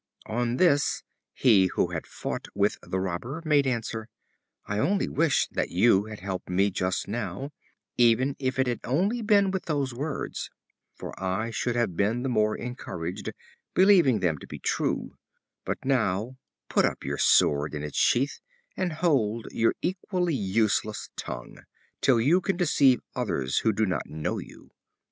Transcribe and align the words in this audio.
On 0.25 0.57
this, 0.57 1.03
he 1.31 1.67
who 1.75 1.91
had 1.91 2.07
fought 2.07 2.47
with 2.55 2.79
the 2.81 2.99
Robber 2.99 3.43
made 3.45 3.67
answer: 3.67 4.07
"I 4.65 4.79
only 4.79 5.07
wish 5.07 5.47
that 5.51 5.69
you 5.69 6.05
had 6.05 6.21
helped 6.21 6.49
me 6.49 6.71
just 6.71 7.07
now, 7.07 7.51
even 7.97 8.35
if 8.39 8.57
it 8.57 8.65
had 8.65 8.81
been 8.81 8.89
only 8.91 9.21
with 9.21 9.65
those 9.65 9.93
words, 9.93 10.49
for 10.95 11.13
I 11.23 11.51
should 11.51 11.75
have 11.75 11.95
been 11.95 12.23
the 12.23 12.29
more 12.29 12.55
encouraged, 12.57 13.31
believing 13.75 14.21
them 14.21 14.39
to 14.39 14.47
be 14.47 14.57
true; 14.57 15.17
but 15.65 15.77
now 15.85 16.37
put 16.67 16.83
up 16.83 17.03
your 17.03 17.19
sword 17.19 17.75
in 17.75 17.83
its 17.83 17.99
sheath 17.99 18.39
and 18.75 18.93
hold 18.93 19.45
your 19.51 19.75
equally 19.83 20.33
useless 20.33 21.11
tongue, 21.15 21.59
till 22.01 22.19
you 22.19 22.41
can 22.41 22.57
deceive 22.57 23.01
others 23.15 23.59
who 23.59 23.71
do 23.71 23.85
not 23.85 24.07
know 24.07 24.39
you. 24.39 24.71